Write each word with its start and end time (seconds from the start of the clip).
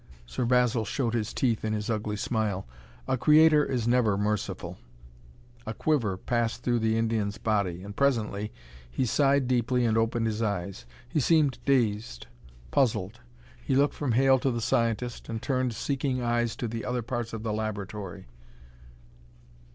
Sir 0.25 0.45
Basil 0.45 0.83
showed 0.83 1.13
his 1.13 1.31
teeth 1.31 1.63
in 1.63 1.73
his 1.73 1.87
ugly 1.87 2.15
smile. 2.15 2.65
"A 3.07 3.19
creator 3.19 3.63
is 3.63 3.87
never 3.87 4.17
merciful." 4.17 4.79
A 5.67 5.75
quiver 5.75 6.17
passed 6.17 6.63
through 6.63 6.79
the 6.79 6.97
Indian's 6.97 7.37
body 7.37 7.83
and 7.83 7.95
presently, 7.95 8.51
he 8.89 9.05
sighed 9.05 9.47
deeply 9.47 9.85
and 9.85 9.99
opened 9.99 10.25
his 10.25 10.41
eyes. 10.41 10.87
He 11.07 11.19
seemed 11.19 11.59
dazed, 11.67 12.25
puzzled. 12.71 13.19
He 13.63 13.75
looked 13.75 13.93
from 13.93 14.13
Hale 14.13 14.39
to 14.39 14.49
the 14.49 14.59
scientist, 14.59 15.29
and 15.29 15.39
turned 15.39 15.75
seeking 15.75 16.19
eyes 16.19 16.55
to 16.55 16.83
other 16.83 17.03
parts 17.03 17.31
of 17.31 17.43
the 17.43 17.53
laboratory. 17.53 18.25